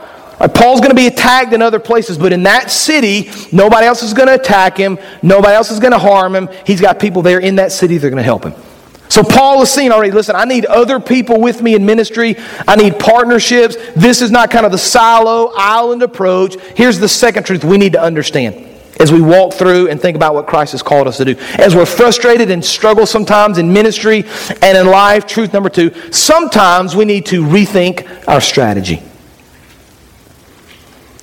[0.48, 4.14] Paul's going to be attacked in other places, but in that city, nobody else is
[4.14, 4.98] going to attack him.
[5.22, 6.48] Nobody else is going to harm him.
[6.66, 8.54] He's got people there in that city that are going to help him.
[9.10, 12.36] So Paul is seeing already, listen, I need other people with me in ministry.
[12.68, 13.76] I need partnerships.
[13.96, 16.56] This is not kind of the silo, island approach.
[16.76, 18.68] Here's the second truth we need to understand
[19.00, 21.34] as we walk through and think about what Christ has called us to do.
[21.58, 24.24] As we're frustrated and struggle sometimes in ministry
[24.62, 29.02] and in life, truth number two, sometimes we need to rethink our strategy.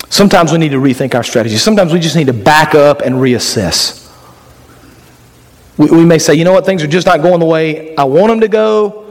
[0.10, 1.58] Sometimes we need to rethink our strategy.
[1.58, 4.06] Sometimes we just need to back up and reassess.
[5.78, 8.06] We, we may say, you know what, things are just not going the way I
[8.06, 9.06] want them to go.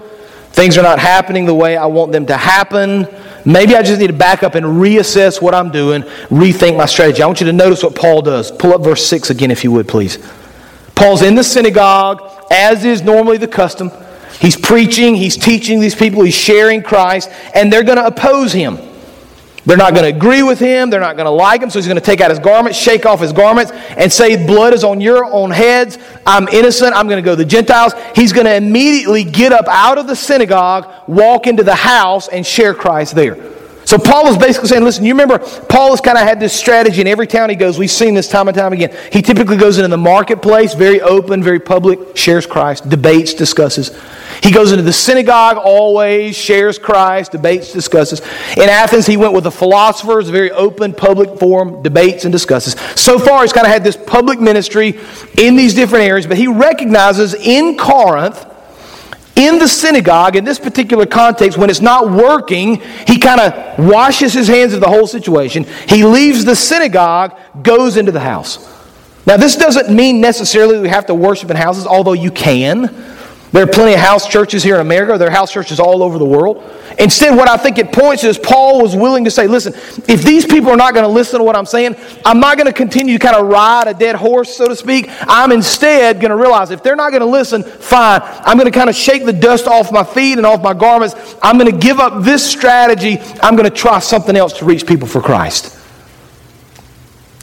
[0.52, 3.06] Things are not happening the way I want them to happen.
[3.44, 7.22] Maybe I just need to back up and reassess what I'm doing, rethink my strategy.
[7.22, 8.50] I want you to notice what Paul does.
[8.50, 10.18] Pull up verse 6 again, if you would, please.
[10.94, 13.90] Paul's in the synagogue, as is normally the custom.
[14.40, 18.78] He's preaching, he's teaching these people, he's sharing Christ, and they're going to oppose him.
[19.66, 20.90] They're not going to agree with him.
[20.90, 21.70] They're not going to like him.
[21.70, 24.72] So he's going to take out his garments, shake off his garments, and say, Blood
[24.72, 25.98] is on your own heads.
[26.24, 26.94] I'm innocent.
[26.94, 27.92] I'm going to go to the Gentiles.
[28.14, 32.46] He's going to immediately get up out of the synagogue, walk into the house, and
[32.46, 33.55] share Christ there.
[33.86, 37.00] So Paul is basically saying, listen, you remember Paul has kind of had this strategy
[37.00, 37.78] in every town he goes.
[37.78, 38.94] We've seen this time and time again.
[39.12, 43.96] He typically goes into the marketplace, very open, very public, shares Christ, debates, discusses.
[44.42, 48.20] He goes into the synagogue, always shares Christ, debates, discusses.
[48.56, 52.74] In Athens, he went with the philosophers, very open, public forum, debates and discusses.
[53.00, 54.98] So far, he's kind of had this public ministry
[55.38, 58.45] in these different areas, but he recognizes in Corinth
[59.36, 64.32] in the synagogue, in this particular context, when it's not working, he kind of washes
[64.32, 65.64] his hands of the whole situation.
[65.88, 68.72] He leaves the synagogue, goes into the house.
[69.26, 72.84] Now, this doesn't mean necessarily we have to worship in houses, although you can.
[73.56, 75.16] There are plenty of house churches here in America.
[75.16, 76.62] There are house churches all over the world.
[76.98, 79.72] Instead, what I think it points is Paul was willing to say, listen,
[80.06, 82.66] if these people are not going to listen to what I'm saying, I'm not going
[82.66, 85.08] to continue to kind of ride a dead horse, so to speak.
[85.22, 88.20] I'm instead going to realize if they're not going to listen, fine.
[88.22, 91.14] I'm going to kind of shake the dust off my feet and off my garments.
[91.40, 93.16] I'm going to give up this strategy.
[93.40, 95.72] I'm going to try something else to reach people for Christ.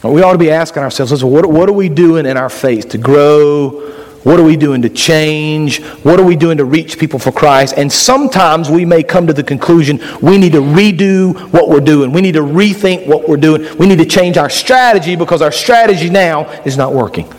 [0.04, 2.90] We ought to be asking ourselves, listen, what, what are we doing in our faith
[2.90, 5.82] to grow what are we doing to change?
[6.02, 7.74] What are we doing to reach people for Christ?
[7.76, 12.10] And sometimes we may come to the conclusion we need to redo what we're doing.
[12.10, 13.76] We need to rethink what we're doing.
[13.76, 17.30] We need to change our strategy because our strategy now is not working.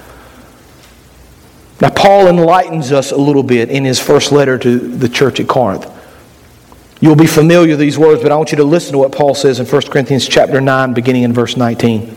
[1.82, 5.48] Now, Paul enlightens us a little bit in his first letter to the church at
[5.48, 5.92] Corinth.
[7.02, 9.34] You'll be familiar with these words, but I want you to listen to what Paul
[9.34, 12.16] says in 1 Corinthians chapter 9, beginning in verse 19.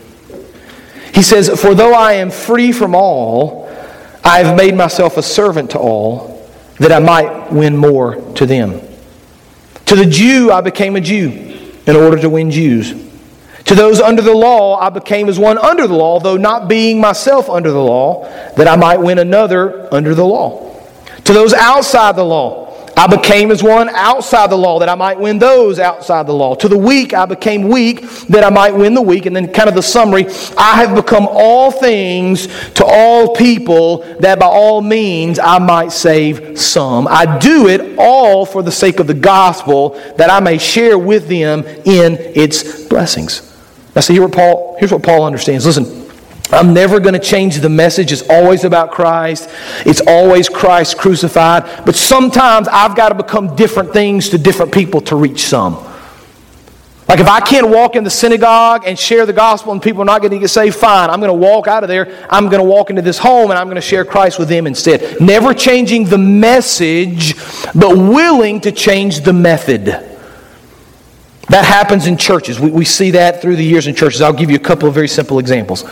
[1.13, 3.58] He says, For though I am free from all,
[4.29, 8.79] I have made myself a servant to all, that I might win more to them.
[9.87, 11.31] To the Jew, I became a Jew
[11.87, 12.93] in order to win Jews.
[13.65, 17.01] To those under the law, I became as one under the law, though not being
[17.01, 20.79] myself under the law, that I might win another under the law.
[21.23, 22.68] To those outside the law,
[22.99, 26.53] I became as one outside the law that I might win those outside the law.
[26.55, 29.25] To the weak, I became weak that I might win the weak.
[29.25, 30.25] And then, kind of the summary
[30.57, 36.59] I have become all things to all people that by all means I might save
[36.59, 37.07] some.
[37.09, 41.29] I do it all for the sake of the gospel that I may share with
[41.29, 43.45] them in its blessings.
[43.95, 45.65] Now, see, here what Paul, here's what Paul understands.
[45.65, 45.98] Listen,
[46.51, 48.11] I'm never going to change the message.
[48.11, 49.49] It's always about Christ.
[49.85, 51.85] It's always Christ crucified.
[51.85, 55.75] But sometimes I've got to become different things to different people to reach some.
[57.07, 60.05] Like if I can't walk in the synagogue and share the gospel and people are
[60.05, 61.09] not going to get saved, fine.
[61.09, 62.27] I'm going to walk out of there.
[62.29, 64.67] I'm going to walk into this home and I'm going to share Christ with them
[64.67, 65.19] instead.
[65.19, 67.35] Never changing the message,
[67.73, 69.85] but willing to change the method.
[71.47, 72.59] That happens in churches.
[72.59, 74.21] We, we see that through the years in churches.
[74.21, 75.83] I'll give you a couple of very simple examples.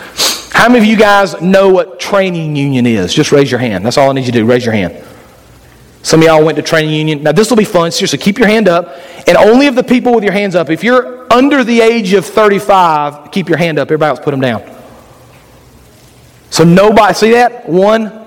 [0.58, 3.14] How many of you guys know what training union is?
[3.14, 3.86] Just raise your hand.
[3.86, 4.44] That's all I need you to do.
[4.44, 4.92] Raise your hand.
[6.02, 7.22] Some of y'all went to training union.
[7.22, 7.92] Now, this will be fun.
[7.92, 8.98] Seriously, keep your hand up.
[9.28, 12.26] And only of the people with your hands up, if you're under the age of
[12.26, 13.86] 35, keep your hand up.
[13.86, 14.64] Everybody else put them down.
[16.50, 17.68] So, nobody, see that?
[17.68, 18.26] One,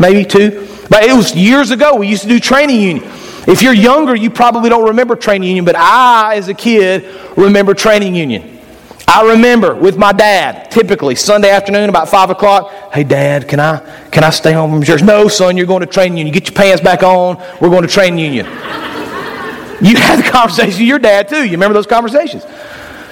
[0.00, 0.66] maybe two.
[0.90, 1.94] But it was years ago.
[1.94, 3.04] We used to do training union.
[3.46, 7.04] If you're younger, you probably don't remember training union, but I, as a kid,
[7.36, 8.61] remember training union.
[9.08, 12.70] I remember with my dad, typically Sunday afternoon about five o'clock.
[12.92, 13.78] Hey, Dad, can I
[14.10, 15.02] can I stay home from church?
[15.02, 16.32] No, son, you're going to training union.
[16.32, 17.36] Get your pants back on.
[17.60, 18.46] We're going to training union.
[19.82, 21.44] you had the conversation with your dad too.
[21.44, 22.44] You remember those conversations?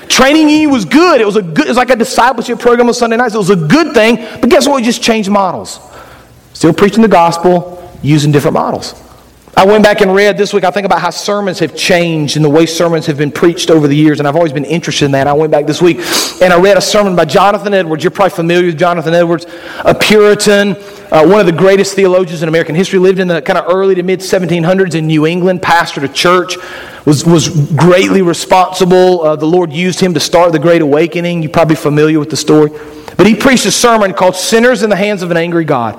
[0.09, 1.21] Training union was good.
[1.21, 1.67] It was a good.
[1.67, 3.35] It was like a discipleship program on Sunday nights.
[3.35, 4.17] It was a good thing.
[4.41, 4.77] But guess what?
[4.77, 5.81] We just changed models.
[6.53, 9.10] Still preaching the gospel, using different models.
[9.57, 12.45] I went back and read this week, I think about how sermons have changed and
[12.45, 15.11] the way sermons have been preached over the years, and I've always been interested in
[15.13, 15.27] that.
[15.27, 15.99] I went back this week
[16.41, 18.05] and I read a sermon by Jonathan Edwards.
[18.05, 19.47] You're probably familiar with Jonathan Edwards,
[19.85, 20.77] a Puritan,
[21.11, 23.97] uh, one of the greatest theologians in American history, lived in the kind of early
[23.97, 26.57] to mid 1700s in New England, pastored a church,
[27.05, 29.23] was, was greatly responsible.
[29.23, 31.43] Uh, the Lord used him to start the Great Awakening.
[31.43, 32.71] You're probably familiar with the story.
[33.17, 35.99] But he preached a sermon called Sinners in the Hands of an Angry God.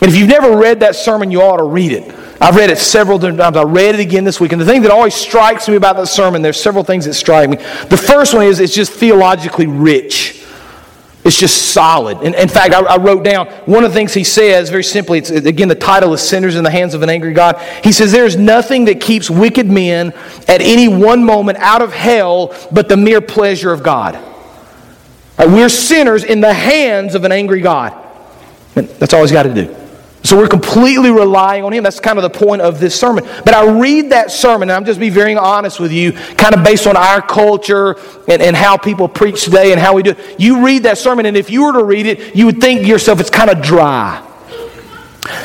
[0.00, 2.14] And if you've never read that sermon, you ought to read it.
[2.40, 3.40] I've read it several times.
[3.40, 4.52] I read it again this week.
[4.52, 7.50] And the thing that always strikes me about that sermon, there's several things that strike
[7.50, 7.56] me.
[7.56, 10.46] The first one is it's just theologically rich.
[11.24, 12.22] It's just solid.
[12.22, 15.18] In fact, I, I, wrote down one of the things he says very simply.
[15.18, 17.60] It's, again, the title is Sinners in the Hands of an Angry God.
[17.84, 20.14] He says, There's nothing that keeps wicked men
[20.46, 24.18] at any one moment out of hell but the mere pleasure of God.
[25.38, 27.94] We're sinners in the hands of an angry God.
[28.74, 29.74] And that's all he's got to do.
[30.28, 31.82] So we're completely relying on him.
[31.82, 33.24] That's kind of the point of this sermon.
[33.46, 36.62] But I read that sermon, and I'm just be very honest with you, kind of
[36.62, 37.96] based on our culture
[38.28, 40.38] and, and how people preach today and how we do it.
[40.38, 42.86] You read that sermon, and if you were to read it, you would think to
[42.86, 44.22] yourself it's kind of dry.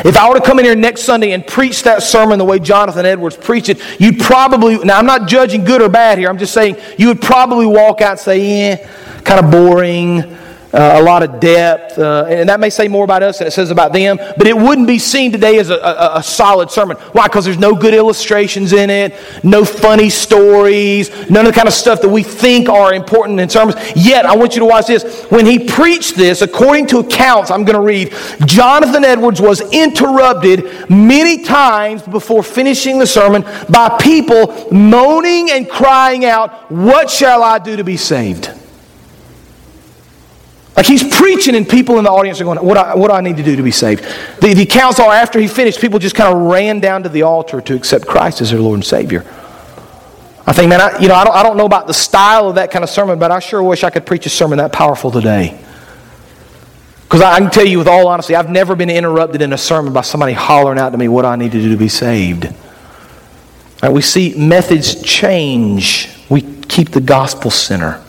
[0.03, 2.59] If I were to come in here next Sunday and preach that sermon the way
[2.59, 6.37] Jonathan Edwards preached it, you'd probably, now I'm not judging good or bad here, I'm
[6.37, 8.89] just saying you would probably walk out and say, eh,
[9.23, 10.37] kind of boring
[10.73, 13.51] uh, a lot of depth, uh, and that may say more about us than it
[13.51, 16.97] says about them, but it wouldn't be seen today as a, a, a solid sermon.
[17.11, 17.27] Why?
[17.27, 21.75] Because there's no good illustrations in it, no funny stories, none of the kind of
[21.75, 23.75] stuff that we think are important in sermons.
[23.95, 25.25] Yet, I want you to watch this.
[25.25, 28.11] When he preached this, according to accounts I'm going to read,
[28.47, 36.25] Jonathan Edwards was interrupted many times before finishing the sermon by people moaning and crying
[36.25, 38.62] out, What shall I do to be saved?
[40.75, 43.21] Like he's preaching, and people in the audience are going, What, I, what do I
[43.21, 44.03] need to do to be saved?
[44.41, 47.61] The, the are after he finished, people just kind of ran down to the altar
[47.61, 49.23] to accept Christ as their Lord and Savior.
[50.45, 52.55] I think, man, I, you know, I don't, I don't know about the style of
[52.55, 55.11] that kind of sermon, but I sure wish I could preach a sermon that powerful
[55.11, 55.59] today.
[57.03, 59.57] Because I, I can tell you with all honesty, I've never been interrupted in a
[59.57, 62.53] sermon by somebody hollering out to me what I need to do to be saved.
[63.81, 68.03] Right, we see methods change, we keep the gospel center.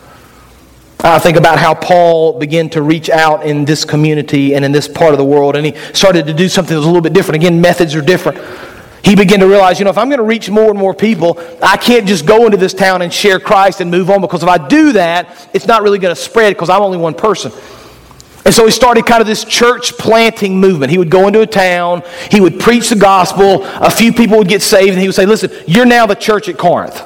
[1.00, 4.88] I think about how Paul began to reach out in this community and in this
[4.88, 7.12] part of the world, and he started to do something that was a little bit
[7.12, 7.42] different.
[7.42, 8.38] Again, methods are different.
[9.04, 11.38] He began to realize, you know, if I'm going to reach more and more people,
[11.62, 14.48] I can't just go into this town and share Christ and move on because if
[14.48, 17.52] I do that, it's not really going to spread because I'm only one person.
[18.46, 20.90] And so he started kind of this church planting movement.
[20.90, 24.48] He would go into a town, he would preach the gospel, a few people would
[24.48, 27.02] get saved, and he would say, Listen, you're now the church at Corinth.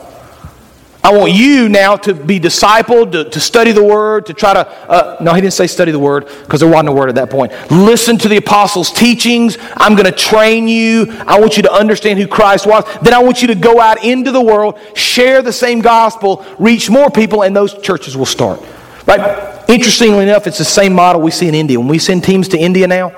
[1.08, 4.68] I want you now to be discipled, to, to study the Word, to try to.
[4.68, 7.30] Uh, no, he didn't say study the Word because there wasn't a Word at that
[7.30, 7.50] point.
[7.70, 9.56] Listen to the apostles' teachings.
[9.78, 11.06] I'm going to train you.
[11.26, 12.84] I want you to understand who Christ was.
[13.00, 16.90] Then I want you to go out into the world, share the same gospel, reach
[16.90, 18.60] more people, and those churches will start.
[19.06, 19.64] Right?
[19.66, 21.78] Interestingly enough, it's the same model we see in India.
[21.78, 23.14] When we send teams to India now,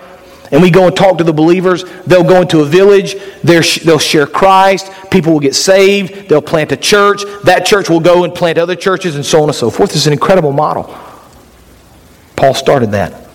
[0.50, 1.84] and we go and talk to the believers.
[2.06, 6.76] They'll go into a village, they'll share Christ, people will get saved, they'll plant a
[6.76, 9.94] church, that church will go and plant other churches, and so on and so forth.
[9.94, 10.94] It's an incredible model.
[12.36, 13.28] Paul started that.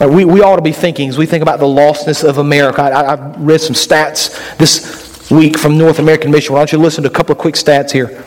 [0.00, 3.16] We, we ought to be thinking, as we think about the lostness of America, I,
[3.16, 6.52] have read some stats this week from North American Mission.
[6.52, 8.24] Why don't you listen to a couple of quick stats here?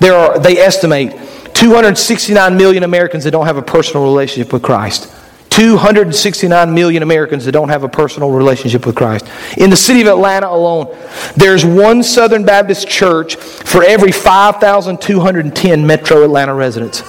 [0.00, 1.12] There are, they estimate
[1.54, 5.14] 269 million Americans that don't have a personal relationship with Christ.
[5.60, 9.26] 269 million Americans that don't have a personal relationship with Christ.
[9.58, 10.96] In the city of Atlanta alone,
[11.36, 17.00] there's one Southern Baptist church for every 5,210 metro Atlanta residents.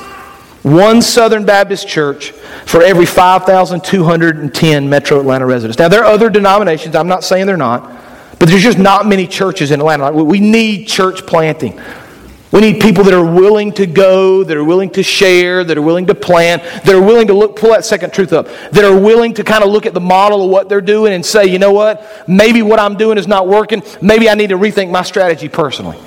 [0.64, 2.32] One Southern Baptist church
[2.66, 5.80] for every 5,210 metro Atlanta residents.
[5.80, 7.90] Now, there are other denominations, I'm not saying they're not,
[8.38, 10.12] but there's just not many churches in Atlanta.
[10.12, 11.80] We need church planting.
[12.52, 15.82] We need people that are willing to go, that are willing to share, that are
[15.82, 19.00] willing to plan, that are willing to look, pull that second truth up, that are
[19.00, 21.60] willing to kind of look at the model of what they're doing and say, you
[21.60, 23.82] know what, maybe what I'm doing is not working.
[24.02, 25.98] Maybe I need to rethink my strategy personally.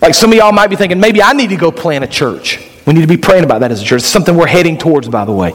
[0.00, 2.60] Like some of y'all might be thinking, maybe I need to go plant a church.
[2.86, 4.02] We need to be praying about that as a church.
[4.02, 5.52] It's something we're heading towards, by the way.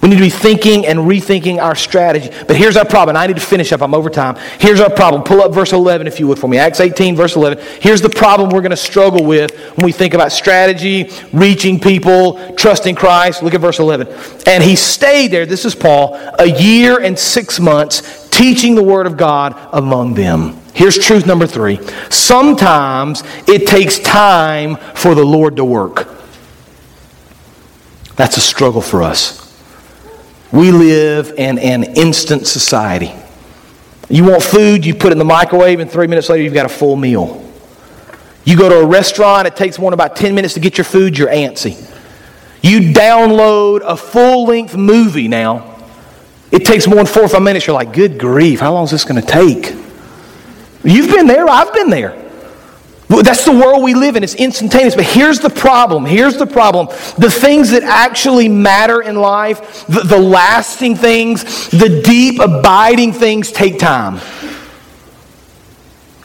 [0.00, 2.30] We need to be thinking and rethinking our strategy.
[2.46, 3.16] But here's our problem.
[3.16, 3.82] I need to finish up.
[3.82, 4.36] I'm over time.
[4.60, 5.24] Here's our problem.
[5.24, 6.56] Pull up verse 11 if you would for me.
[6.58, 7.64] Acts 18, verse 11.
[7.80, 12.54] Here's the problem we're going to struggle with when we think about strategy, reaching people,
[12.54, 13.42] trusting Christ.
[13.42, 14.06] Look at verse 11.
[14.46, 19.06] And he stayed there, this is Paul, a year and six months, teaching the word
[19.06, 20.60] of God among them.
[20.74, 21.80] Here's truth number three.
[22.08, 26.08] Sometimes it takes time for the Lord to work.
[28.14, 29.47] That's a struggle for us.
[30.50, 33.12] We live in an instant society.
[34.08, 36.66] You want food, you put it in the microwave, and three minutes later, you've got
[36.66, 37.44] a full meal.
[38.44, 40.86] You go to a restaurant, it takes more than about 10 minutes to get your
[40.86, 41.84] food, you're antsy.
[42.62, 45.76] You download a full length movie now,
[46.50, 48.90] it takes more than four or five minutes, you're like, good grief, how long is
[48.90, 49.74] this going to take?
[50.82, 52.27] You've been there, I've been there.
[53.08, 54.22] That's the world we live in.
[54.22, 54.94] It's instantaneous.
[54.94, 56.04] But here's the problem.
[56.04, 56.88] Here's the problem.
[57.16, 63.50] The things that actually matter in life, the, the lasting things, the deep, abiding things
[63.50, 64.20] take time.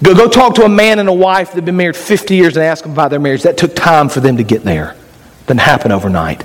[0.04, 2.58] Go, go talk to a man and a wife that have been married 50 years
[2.58, 3.44] and ask them about their marriage.
[3.44, 4.98] That took time for them to get there.
[5.48, 6.44] Didn't happen overnight.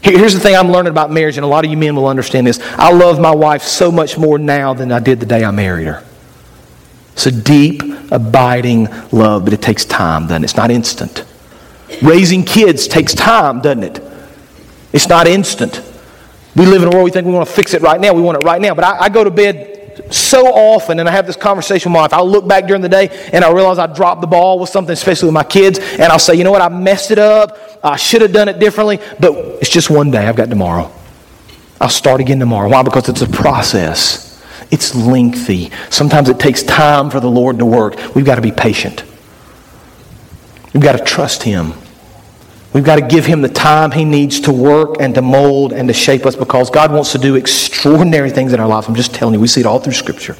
[0.00, 2.46] Here's the thing I'm learning about marriage, and a lot of you men will understand
[2.46, 2.60] this.
[2.76, 5.88] I love my wife so much more now than I did the day I married
[5.88, 6.04] her.
[7.18, 10.44] It's a deep, abiding love, but it takes time, doesn't it?
[10.44, 11.24] It's not instant.
[12.00, 14.00] Raising kids takes time, doesn't it?
[14.92, 15.82] It's not instant.
[16.54, 18.12] We live in a world we think we want to fix it right now.
[18.12, 18.72] We want it right now.
[18.72, 22.02] But I, I go to bed so often, and I have this conversation with my
[22.02, 22.12] wife.
[22.12, 24.92] I'll look back during the day and I realize I dropped the ball with something,
[24.92, 27.58] especially with my kids, and I'll say, you know what, I messed it up.
[27.82, 30.24] I should have done it differently, but it's just one day.
[30.24, 30.92] I've got tomorrow.
[31.80, 32.68] I'll start again tomorrow.
[32.68, 32.84] Why?
[32.84, 34.27] Because it's a process.
[34.70, 35.70] It's lengthy.
[35.90, 38.14] Sometimes it takes time for the Lord to work.
[38.14, 39.04] We've got to be patient.
[40.74, 41.72] We've got to trust Him.
[42.74, 45.88] We've got to give Him the time He needs to work and to mold and
[45.88, 48.88] to shape us because God wants to do extraordinary things in our lives.
[48.88, 50.36] I'm just telling you, we see it all through Scripture.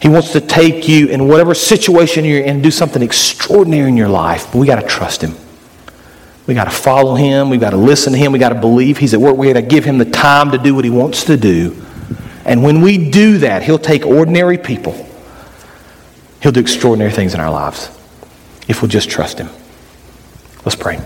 [0.00, 3.96] He wants to take you in whatever situation you're in and do something extraordinary in
[3.96, 5.34] your life, but we got to trust Him.
[6.46, 7.50] We got to follow Him.
[7.50, 8.32] We got to listen to Him.
[8.32, 9.36] We got to believe He's at work.
[9.36, 11.76] We got to give Him the time to do what He wants to do.
[12.44, 15.06] And when we do that, He'll take ordinary people.
[16.42, 17.88] He'll do extraordinary things in our lives
[18.68, 19.48] if we'll just trust Him.
[20.64, 20.98] Let's pray.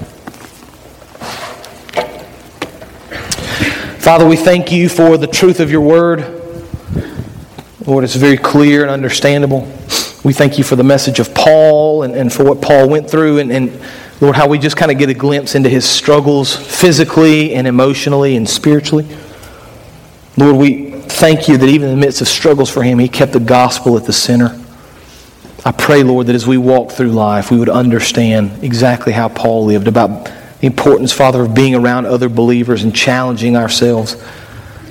[4.01, 6.43] Father, we thank you for the truth of your word.
[7.87, 9.61] Lord, it's very clear and understandable.
[10.25, 13.39] We thank you for the message of Paul and, and for what Paul went through,
[13.39, 13.81] and, and
[14.21, 18.37] Lord, how we just kind of get a glimpse into his struggles physically and emotionally
[18.37, 19.07] and spiritually.
[20.37, 23.33] Lord, we thank you that even in the midst of struggles for him, he kept
[23.33, 24.61] the gospel at the center.
[25.65, 29.65] I pray, Lord, that as we walk through life, we would understand exactly how Paul
[29.65, 34.23] lived about the importance, Father, of being around other believers and challenging ourselves.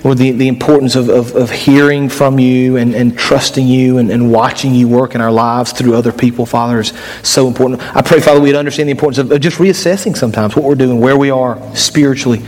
[0.04, 4.10] Lord, the, the importance of, of, of hearing from you and, and trusting you and,
[4.10, 7.82] and watching you work in our lives through other people, Father, is so important.
[7.96, 11.00] I pray, Father, we'd understand the importance of, of just reassessing sometimes what we're doing,
[11.00, 12.42] where we are spiritually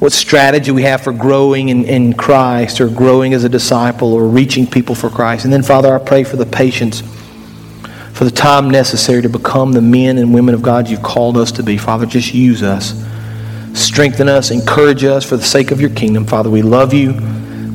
[0.00, 4.26] what strategy we have for growing in, in Christ or growing as a disciple or
[4.26, 5.44] reaching people for Christ.
[5.44, 7.02] And then, Father, I pray for the patience,
[8.14, 11.52] for the time necessary to become the men and women of God you've called us
[11.52, 11.76] to be.
[11.76, 12.94] Father, just use us.
[13.74, 16.24] Strengthen us, encourage us for the sake of your kingdom.
[16.24, 17.14] Father, we love you.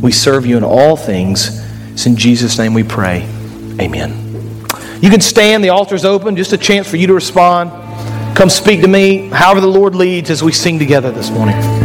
[0.02, 1.64] We serve you in all things.
[1.94, 3.22] It's in Jesus' name we pray.
[3.80, 4.24] Amen.
[5.00, 7.70] You can stand, the altar's open, just a chance for you to respond.
[8.36, 11.85] Come speak to me, however the Lord leads as we sing together this morning.